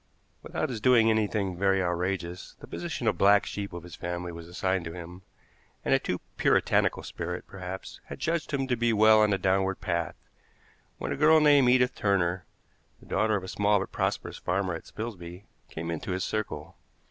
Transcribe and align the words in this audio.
Without 0.41 0.69
his 0.69 0.81
doing 0.81 1.11
anything 1.11 1.55
very 1.55 1.79
outrageous, 1.79 2.55
the 2.59 2.65
position 2.65 3.05
of 3.05 3.19
black 3.19 3.45
sheep 3.45 3.71
of 3.71 3.83
his 3.83 3.95
family 3.95 4.31
was 4.31 4.47
assigned 4.47 4.83
to 4.85 4.93
him, 4.93 5.21
and 5.85 5.93
a 5.93 5.99
too 5.99 6.19
puritanical 6.37 7.03
spirit, 7.03 7.45
perhaps, 7.45 7.99
had 8.05 8.17
judged 8.19 8.51
him 8.51 8.65
to 8.65 8.75
be 8.75 8.93
well 8.93 9.21
on 9.21 9.29
the 9.29 9.37
downward 9.37 9.79
path, 9.79 10.15
when 10.97 11.11
a 11.11 11.15
girl 11.15 11.39
named 11.39 11.69
Edith 11.69 11.93
Turner, 11.93 12.45
the 12.99 13.05
daughter 13.05 13.35
of 13.35 13.43
a 13.43 13.47
small 13.47 13.77
but 13.79 13.91
prosperous 13.91 14.39
farmer 14.39 14.73
at 14.73 14.87
Spilsby, 14.87 15.45
came 15.69 15.91
into 15.91 16.13
his 16.13 16.23
circle. 16.23 16.77